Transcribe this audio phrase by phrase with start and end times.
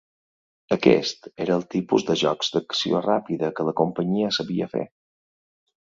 [0.75, 4.83] Aquest era el tipus de jocs d'acció ràpida que la companyia sabia fer.